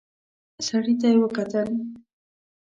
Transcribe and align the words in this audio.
سړي 0.65 0.93
ته 0.99 1.07
يې 1.11 1.17
وکتل. 1.21 1.69